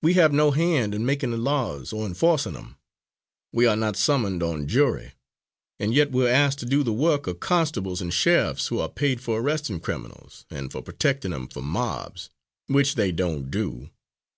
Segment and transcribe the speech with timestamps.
[0.00, 2.76] We have no hand in makin' the laws, or in enforcin' 'em;
[3.52, 5.12] we are not summoned on jury;
[5.78, 9.20] and yet we're asked to do the work of constables and sheriffs who are paid
[9.20, 12.30] for arrestin' criminals, an' for protectin' 'em from mobs,
[12.68, 13.90] which they don't do."